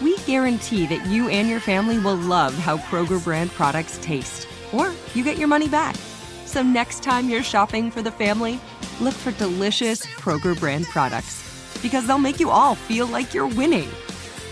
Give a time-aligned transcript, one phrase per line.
[0.00, 4.92] we guarantee that you and your family will love how Kroger brand products taste, or
[5.14, 5.96] you get your money back.
[6.44, 8.60] So next time you're shopping for the family,
[9.00, 11.42] look for delicious Kroger brand products
[11.82, 13.88] because they'll make you all feel like you're winning.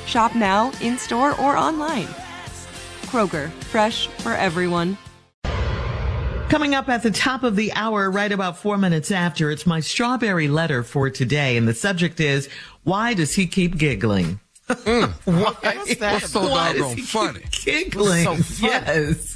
[0.07, 2.09] Shop now, in store, or online.
[3.07, 4.99] Kroger, fresh for everyone.
[6.49, 9.81] Coming up at the top of the hour, right about four minutes after, it's my
[9.81, 11.57] strawberry letter for today.
[11.57, 12.51] And the subject is,
[12.85, 14.39] why does he keep giggling?
[14.75, 15.13] Mm.
[15.25, 17.41] why, What's so why does doggone he funny?
[17.51, 18.25] keep giggling?
[18.27, 18.73] What's so funny?
[18.73, 19.35] Yes.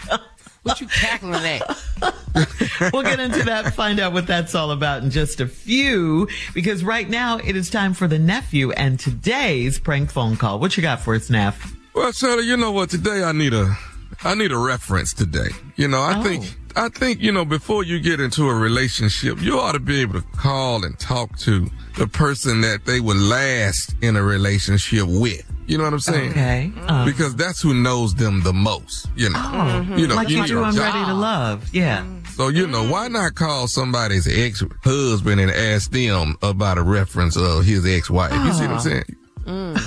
[0.62, 1.62] What you cackling at?
[2.92, 6.82] we'll get into that, find out what that's all about in just a few, because
[6.82, 10.58] right now it is time for the nephew and today's prank phone call.
[10.58, 11.72] What you got for us, Neff?
[11.94, 12.91] Well, Shirley, you know what?
[12.91, 13.76] Today I need a,
[14.24, 15.50] I need a reference today.
[15.76, 16.22] You know, I Oh.
[16.24, 20.00] think, I think, you know, before you get into a relationship, you ought to be
[20.03, 25.04] able to call and talk to the person that they would last in a relationship
[25.09, 25.42] with.
[25.66, 26.31] You know what I'm saying?
[26.32, 26.70] Okay.
[26.86, 29.09] Uh, Because that's who knows them the most.
[29.16, 30.94] You know, oh, you know, like you do on job.
[30.94, 31.75] Ready to Love.
[31.75, 32.06] Yeah.
[32.34, 37.65] So, you know, why not call somebody's ex-husband and ask them about a reference of
[37.65, 38.32] his ex-wife?
[38.32, 39.16] You see what I'm saying?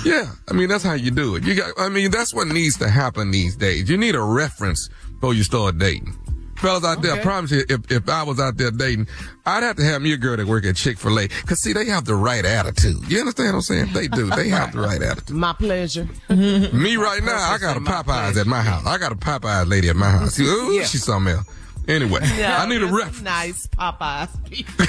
[0.04, 0.32] Yeah.
[0.48, 1.44] I mean, that's how you do it.
[1.44, 3.88] You got, I mean, that's what needs to happen these days.
[3.88, 6.16] You need a reference before you start dating.
[6.60, 9.08] Fellas out there, I promise you, if, if I was out there dating,
[9.46, 11.28] I'd have to have me a girl that work at Chick-fil-A.
[11.28, 13.10] Cause see, they have the right attitude.
[13.10, 13.92] You understand what I'm saying?
[13.94, 14.26] They do.
[14.30, 15.34] They have the right attitude.
[15.36, 16.06] My pleasure.
[16.28, 18.86] Me right now, I got a Popeyes at my house.
[18.86, 20.38] I got a Popeyes lady at my house.
[20.38, 20.84] Ooh, Yeah.
[20.84, 21.46] she's something else.
[21.88, 23.22] Anyway, I need a reference.
[23.22, 24.84] Nice Popeyes people.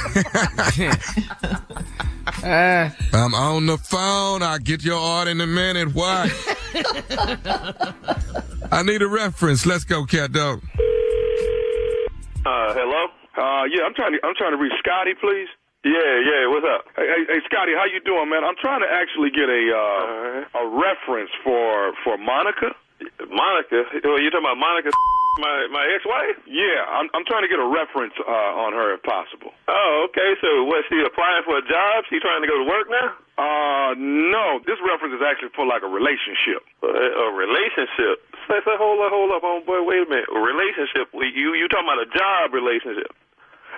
[3.13, 4.43] I'm on the phone.
[4.43, 5.93] I'll get your order in a minute.
[5.95, 6.29] Why?
[8.71, 9.65] I need a reference.
[9.65, 10.61] Let's go, cat dog.
[12.41, 13.13] Uh, hello.
[13.37, 15.45] Uh, yeah, I'm trying to I'm trying to reach Scotty, please.
[15.85, 16.49] Yeah, yeah.
[16.49, 16.89] What's up?
[16.97, 18.41] Hey, hey, hey, Scotty, how you doing, man?
[18.41, 22.73] I'm trying to actually get a uh, a reference for for Monica.
[23.29, 23.85] Monica?
[23.93, 24.89] You talking about Monica?
[25.37, 26.41] My my ex-wife?
[26.49, 29.53] Yeah, I'm I'm trying to get a reference uh, on her if possible.
[29.69, 30.33] Oh, okay.
[30.41, 30.81] So, what?
[30.89, 32.09] She applying for a job?
[32.09, 33.20] She trying to go to work now?
[33.39, 34.59] Uh, no.
[34.67, 36.63] This reference is actually for like a relationship.
[36.83, 38.19] A, a relationship?
[38.49, 39.81] Say, say, hold up, hold up, oh boy.
[39.83, 40.29] Wait a minute.
[40.31, 41.11] A relationship?
[41.15, 43.11] You you talking about a job relationship?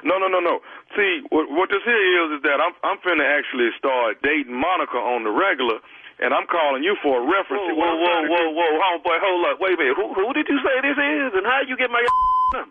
[0.04, 0.60] No, no, no, no.
[0.98, 5.00] See, what, what this here is is that I'm I'm finna actually start dating Monica
[5.00, 5.80] on the regular,
[6.20, 7.64] and I'm calling you for a reference.
[7.72, 9.96] Whoa, whoa, whoa, whoa, whoa, homeboy, hold up, wait a minute.
[9.96, 12.04] Who who did you say this is, and how you get my?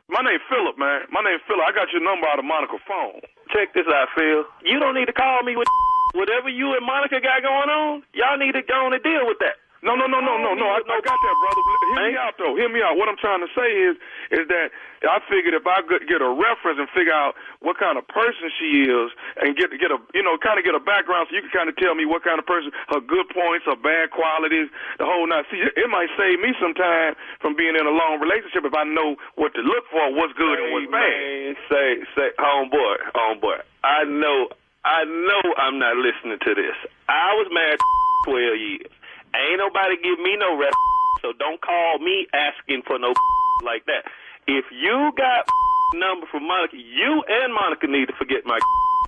[0.06, 1.10] My name Philip, man.
[1.10, 1.64] My name Philip.
[1.66, 3.18] I got your number out of Monica's phone.
[3.50, 4.46] Check this out, Phil.
[4.62, 5.66] You don't need to call me with
[6.12, 8.02] whatever you and Monica got going on.
[8.14, 9.62] Y'all need to go on and deal with that.
[9.82, 10.66] No, no, no, no, no, no.
[10.70, 11.62] I, I got that, brother.
[11.98, 12.54] Hear me out, though.
[12.54, 12.94] Hear me out.
[12.94, 13.98] What I'm trying to say is,
[14.30, 14.70] is that
[15.02, 18.46] I figured if I could get a reference and figure out what kind of person
[18.62, 19.10] she is,
[19.42, 21.66] and get get a, you know, kind of get a background, so you can kind
[21.66, 24.70] of tell me what kind of person, her good points, her bad qualities,
[25.02, 25.42] the whole nine.
[25.50, 28.86] See, it might save me some time from being in a long relationship if I
[28.86, 31.58] know what to look for, what's good hey, and what's bad.
[31.66, 33.66] Say, say, homeboy, homeboy.
[33.82, 34.46] I know,
[34.84, 36.74] I know, I'm not listening to this.
[37.08, 37.78] I was married
[38.26, 38.90] 12 years.
[39.34, 40.74] Ain't nobody give me no rep,
[41.22, 43.14] so don't call me asking for no
[43.64, 44.04] like that.
[44.50, 45.46] If you got
[45.94, 48.58] number from Monica, you and Monica need to forget my.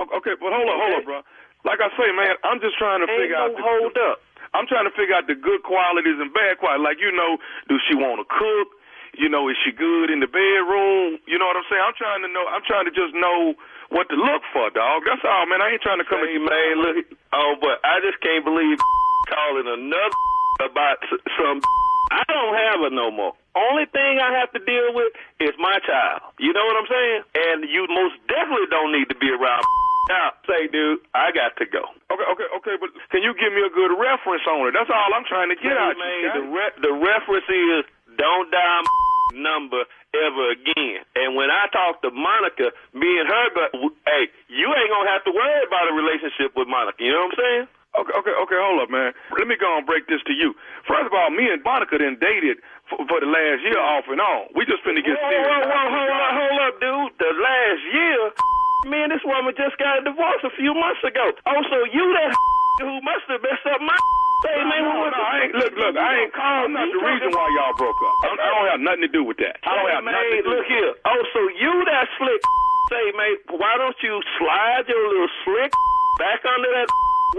[0.00, 1.18] Okay, but hold up, hold up, bro.
[1.66, 3.52] Like I say, man, I'm just trying to Ain't figure no out.
[3.56, 4.18] The, hold up.
[4.54, 6.86] I'm trying to figure out the good qualities and bad qualities.
[6.86, 8.68] Like you know, do she want to cook?
[9.18, 11.18] You know, is she good in the bedroom?
[11.26, 11.82] You know what I'm saying?
[11.84, 12.44] I'm trying to know.
[12.50, 13.54] I'm trying to just know
[13.90, 15.02] what to look for, dog.
[15.06, 15.62] That's all, man.
[15.62, 16.20] I ain't trying to come.
[16.24, 16.96] Hey, man, look.
[17.32, 18.78] Oh, but I just can't believe
[19.32, 20.18] calling another
[20.70, 20.98] about
[21.38, 21.60] some.
[22.12, 23.32] I don't have her no more.
[23.56, 25.08] Only thing I have to deal with
[25.40, 26.20] is my child.
[26.38, 27.20] You know what I'm saying?
[27.34, 29.64] And you most definitely don't need to be around.
[30.12, 31.80] Now, say, dude, I got to go.
[32.12, 34.76] Okay, okay, okay, but can you give me a good reference on it?
[34.76, 36.30] That's all I'm trying to get Hey, out man, you.
[36.36, 37.82] the, re- the reference is
[38.20, 38.84] don't dial
[39.34, 39.84] number
[40.14, 41.02] ever again.
[41.18, 43.68] And when I talk to Monica, me and her, but
[44.06, 47.02] hey, you ain't gonna have to worry about a relationship with Monica.
[47.02, 47.66] You know what I'm saying?
[47.94, 49.14] Okay, okay, okay, hold up, man.
[49.38, 50.54] Let me go and break this to you.
[50.82, 52.58] First of all, me and Monica then dated
[52.94, 54.46] for, for the last year off and on.
[54.54, 55.46] We just finna get whoa, serious.
[55.50, 57.10] whoa, whoa, hold up, hold up, dude.
[57.18, 58.20] The last year,
[58.94, 61.34] man, this woman just got a divorce a few months ago.
[61.50, 62.30] Oh, so you that
[62.86, 63.96] who must have messed up my
[64.44, 66.32] Hey, No, man, no, no, I ain't, look, look, I ain't.
[66.36, 68.14] I'm not the reason why y'all broke up.
[68.28, 69.56] I, I don't have nothing to do with that.
[69.64, 70.52] I don't Hey, have man, nothing to do.
[70.52, 70.92] look here.
[71.08, 72.42] Oh, so you that slick
[72.92, 75.72] say, mate, why don't you slide your little slick
[76.20, 76.88] back under that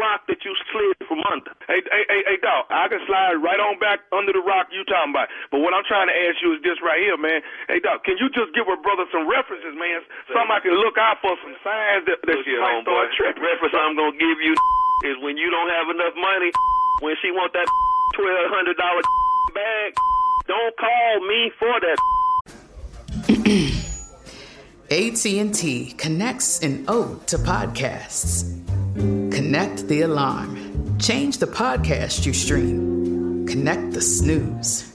[0.02, 1.54] rock that you slid from under?
[1.70, 4.82] Hey, hey, hey, hey, dog, I can slide right on back under the rock you
[4.90, 5.30] talking about.
[5.52, 7.42] But what I'm trying to ask you is this right here, man.
[7.68, 10.02] Hey, dog, can you just give her brother some references, man?
[10.32, 13.10] Something I can look out for, some signs that, that Look she here, might homeboy.
[13.10, 13.44] start tripping.
[13.46, 14.54] Reference I'm gonna give you
[15.12, 16.50] is when you don't have enough money,
[17.06, 17.68] when she want that
[18.16, 19.04] twelve hundred dollar
[19.54, 19.94] bag,
[20.48, 21.98] don't call me for that.
[24.92, 28.46] AT&T connects an ode to podcasts.
[28.96, 30.98] Connect the alarm.
[31.00, 33.46] Change the podcast you stream.
[33.48, 34.95] Connect the snooze.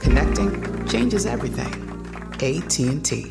[0.00, 1.72] Connecting changes everything.
[2.42, 3.30] AT&T.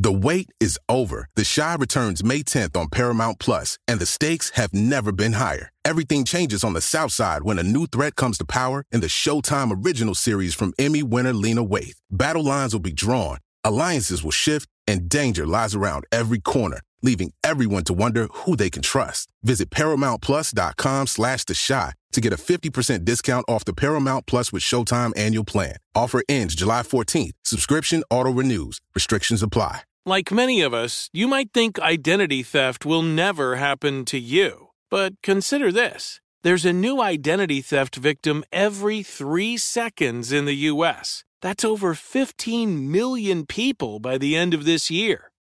[0.00, 1.28] The wait is over.
[1.34, 5.70] The Chi returns May 10th on Paramount Plus, and the stakes have never been higher.
[5.84, 9.08] Everything changes on the South Side when a new threat comes to power in the
[9.08, 11.96] Showtime original series from Emmy winner Lena Waithe.
[12.10, 17.32] Battle lines will be drawn, alliances will shift, and danger lies around every corner, leaving
[17.42, 19.28] everyone to wonder who they can trust.
[19.42, 24.62] Visit ParamountPlus.com slash The Chi to get a 50% discount off the Paramount Plus with
[24.62, 25.76] Showtime annual plan.
[25.94, 27.32] Offer ends July 14th.
[27.44, 28.80] Subscription auto-renews.
[28.94, 29.82] Restrictions apply.
[30.06, 34.68] Like many of us, you might think identity theft will never happen to you.
[34.90, 41.24] But consider this there's a new identity theft victim every three seconds in the U.S.
[41.42, 45.27] That's over 15 million people by the end of this year,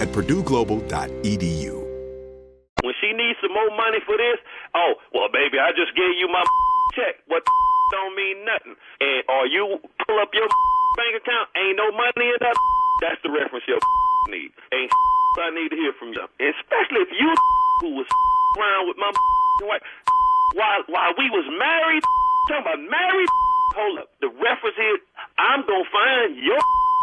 [0.00, 1.74] at purdueglobal.edu.
[2.82, 4.38] When she needs some more money for this,
[4.74, 6.44] oh, well, baby, I just gave you my
[6.96, 7.18] check.
[7.26, 7.42] What
[7.92, 8.76] don't mean nothing.
[9.00, 10.48] And or you pull up your
[10.98, 12.56] bank account, ain't no money in that.
[13.00, 13.78] That's the reference your
[14.28, 14.50] need.
[14.72, 14.90] Ain't
[15.38, 16.24] I need to hear from you.
[16.42, 17.30] Especially if you
[17.80, 18.08] who was
[18.58, 19.12] around with my
[19.62, 19.82] wife
[20.54, 22.02] while while we was married.
[22.48, 23.30] Talking about married.
[23.76, 24.08] Hold up.
[24.20, 24.98] The reference is
[25.38, 26.58] I'm gonna find your.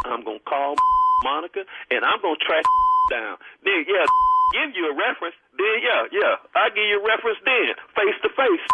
[0.05, 0.75] I'm gonna call
[1.23, 2.65] Monica and I'm gonna track
[3.09, 3.37] down.
[3.65, 4.05] Then yeah,
[4.53, 5.35] give you a reference.
[5.57, 7.39] Then yeah, yeah, I give you a reference.
[7.45, 8.65] Then face to face.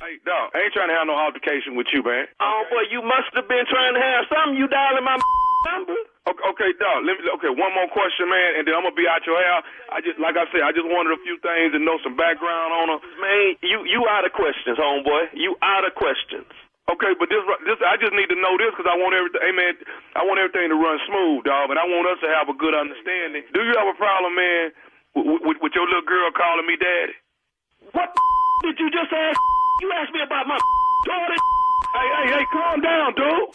[0.00, 2.26] Hey, dog, I ain't trying to have no altercation with you, man.
[2.40, 4.56] Oh boy, you must have been trying to have something.
[4.56, 5.20] You dialing my
[5.68, 5.96] number.
[6.24, 7.04] Okay, okay, dog.
[7.04, 9.60] Let me, okay, one more question, man, and then I'm gonna be out your hair.
[9.92, 12.72] I just, like I said, I just wanted a few things and know some background
[12.72, 12.98] on her.
[13.20, 15.36] Man, you you out of questions, homeboy.
[15.36, 16.48] You out of questions.
[16.90, 17.38] Okay, but this,
[17.70, 19.38] this, I just need to know this because I want everything.
[19.46, 19.78] Hey, man,
[20.18, 21.70] I want everything to run smooth, dog.
[21.70, 23.46] And I want us to have a good understanding.
[23.54, 24.74] Do you have a problem, man,
[25.14, 27.14] with, with, with your little girl calling me daddy?
[27.94, 28.10] What
[28.66, 29.38] did you just ask?
[29.86, 30.58] You asked me about my
[31.06, 31.38] daughter.
[31.90, 33.50] Hey, hey, hey, calm down, dude.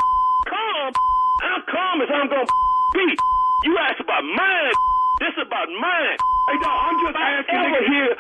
[0.51, 0.92] Calm.
[1.39, 2.44] I'm calm as I'm gonna
[3.00, 3.08] be.
[3.63, 4.75] You asked about mine.
[5.24, 6.18] This is about mine.
[6.51, 7.63] Hey, dog, I'm just asking.
[7.63, 8.12] Ever here,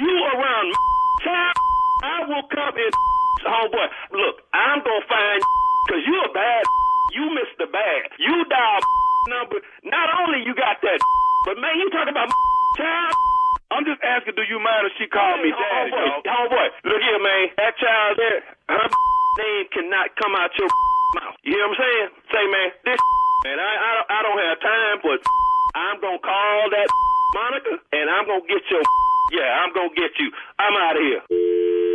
[0.00, 0.72] you around
[1.20, 1.56] child,
[2.00, 2.92] I will come and
[3.40, 3.88] homeboy.
[4.12, 5.40] Look, I'm gonna find
[5.86, 6.64] because you a bad.
[7.12, 8.08] You missed the bad.
[8.16, 8.80] You dial
[9.36, 9.60] number.
[9.84, 10.96] Not only you got that,
[11.44, 12.32] but man, you talk about
[12.80, 13.12] child.
[13.68, 16.48] I'm just asking, do you mind if she called me daddy, homeboy, dog?
[16.48, 17.52] homeboy, look here, man.
[17.60, 18.40] That child there,
[18.72, 18.88] her
[19.44, 20.72] name cannot come out your
[21.20, 21.36] mouth.
[21.44, 22.08] You hear what I'm saying?
[22.32, 23.00] Say, man, this
[23.44, 25.18] man, I I don't, I don't have time, but
[25.76, 26.88] I'm gonna call that
[27.36, 28.80] Monica, and I'm gonna get your
[29.36, 30.32] yeah, I'm gonna get you.
[30.56, 31.91] I'm out of here.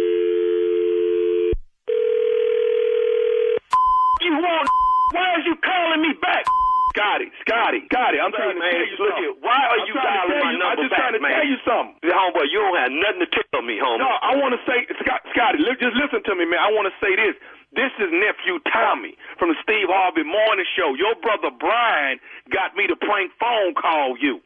[4.27, 4.67] You want?
[5.15, 6.43] Why is you calling me back?
[6.91, 9.21] Scotty, Scotty, Scotty, I'm to man, tell you look something.
[9.21, 9.35] here.
[9.45, 11.31] Why are I'm you dialing my you- number I'm just back, trying to man?
[11.37, 11.93] tell you something.
[12.09, 14.01] Homeboy, you don't have nothing to tell me, homie.
[14.01, 16.57] No, I want to say, Scott, Scotty, just listen to me, man.
[16.57, 17.37] I want to say this.
[17.77, 20.97] This is nephew Tommy from the Steve Harvey Morning Show.
[20.97, 22.17] Your brother Brian
[22.49, 24.41] got me to prank phone call you.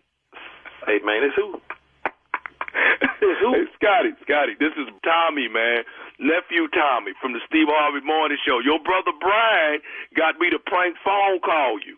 [0.86, 1.56] Hey, man, it's who?
[2.74, 5.84] Hey, Scotty, Scotty, this is Tommy, man.
[6.20, 8.60] Nephew Tommy from the Steve Harvey Morning Show.
[8.64, 9.82] Your brother Brian
[10.16, 11.98] got me to prank phone call you.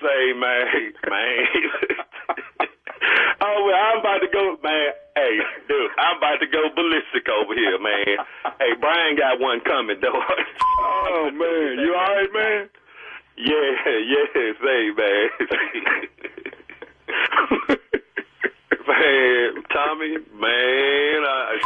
[0.00, 1.46] Say, man, man.
[3.42, 4.90] oh, well, I'm about to go, man.
[5.16, 8.18] Hey, dude, I'm about to go ballistic over here, man.
[8.60, 10.22] hey, Brian got one coming, though.
[11.08, 11.78] Oh, man.
[11.80, 12.68] You all right, man?
[13.38, 13.72] yeah,
[14.04, 14.90] yeah, say,
[17.68, 17.76] man.
[18.86, 21.58] man, Tommy, man, I,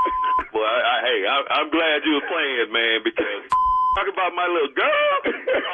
[0.53, 3.45] boy, I, I, hey, I, I'm glad you were playing, man, because
[3.97, 5.15] talk about my little girl.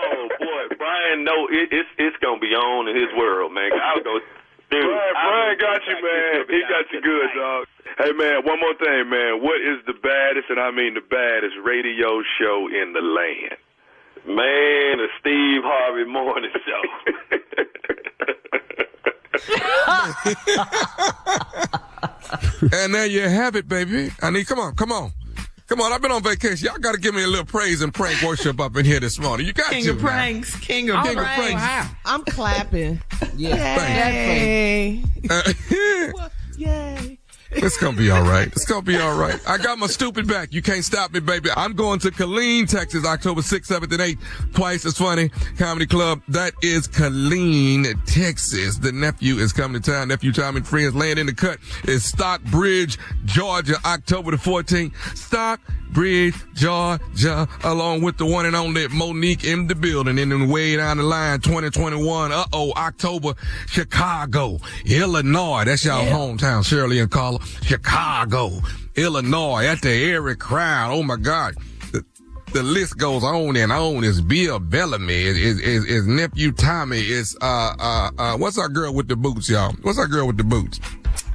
[0.06, 3.70] Oh boy, Brian, no, it, it's it's gonna be on in his world, man.
[3.72, 4.18] I'll go.
[4.68, 6.44] Dude, Brian, Brian go got you, man.
[6.50, 7.66] He got you good, dog.
[7.98, 9.42] Hey, man, one more thing, man.
[9.42, 13.56] What is the baddest, and I mean the baddest, radio show in the land?
[14.26, 16.82] Man, the Steve Harvey Morning Show.
[22.72, 24.10] And there you have it, baby.
[24.22, 25.12] I need, come on, come on.
[25.68, 26.66] Come on, I've been on vacation.
[26.66, 29.18] Y'all got to give me a little praise and prank worship up in here this
[29.18, 29.46] morning.
[29.46, 29.90] You got King to.
[29.90, 30.04] of man.
[30.04, 31.62] pranks, king of King of pranks.
[31.62, 31.94] pranks.
[32.04, 33.00] I'm clapping.
[33.36, 35.02] Yay.
[35.28, 35.52] Uh,
[36.56, 37.15] Yay.
[37.50, 38.48] It's gonna be all right.
[38.48, 39.40] It's gonna be all right.
[39.46, 40.52] I got my stupid back.
[40.52, 41.50] You can't stop me, baby.
[41.56, 44.54] I'm going to Killeen, Texas, October 6th, 7th, and 8th.
[44.54, 46.22] Twice as funny comedy club.
[46.28, 48.78] That is Killeen, Texas.
[48.78, 50.08] The nephew is coming to town.
[50.08, 54.92] Nephew Tom and friends laying in the cut is Stockbridge, Georgia, October the 14th.
[55.16, 60.18] Stockbridge, Georgia, along with the one and only Mo'Nique in the building.
[60.18, 62.32] And then way down the line, 2021.
[62.32, 63.34] Uh oh, October,
[63.68, 65.64] Chicago, Illinois.
[65.64, 67.35] That's y'all hometown, Shirley and Carla.
[67.62, 68.60] Chicago,
[68.94, 70.90] Illinois, at the Arie Crown.
[70.90, 71.54] Oh my God.
[71.92, 72.04] The,
[72.52, 74.04] the list goes on and on.
[74.04, 75.14] It's Bill Bellamy.
[75.14, 77.00] It's, it's, it's nephew Tommy.
[77.00, 78.36] It's uh uh uh.
[78.36, 79.72] What's our girl with the boots, y'all?
[79.82, 80.80] What's our girl with the boots?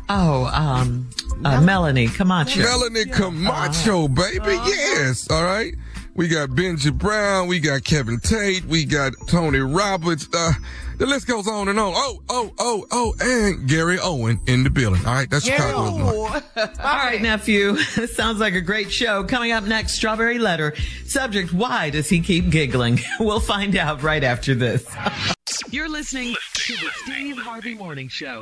[0.09, 1.09] Oh, um,
[1.45, 2.59] uh, Melanie Camacho.
[2.59, 4.59] Melanie Camacho, baby.
[4.65, 5.29] Yes.
[5.31, 5.73] All right.
[6.13, 7.47] We got Benji Brown.
[7.47, 8.65] We got Kevin Tate.
[8.65, 10.27] We got Tony Roberts.
[10.33, 10.51] Uh,
[10.97, 11.93] the list goes on and on.
[11.95, 15.05] Oh, oh, oh, oh, and Gary Owen in the building.
[15.05, 15.77] All right, that's Chicago.
[16.57, 17.77] All right, nephew.
[18.01, 19.23] This sounds like a great show.
[19.23, 20.73] Coming up next, Strawberry Letter.
[21.05, 22.99] Subject, why does he keep giggling?
[23.19, 24.85] We'll find out right after this.
[25.69, 28.41] You're listening to the Steve Harvey Morning Show.